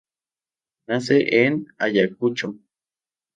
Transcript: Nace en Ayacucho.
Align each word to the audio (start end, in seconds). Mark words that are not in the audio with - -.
Nace 0.87 1.17
en 1.45 1.67
Ayacucho. 1.77 2.55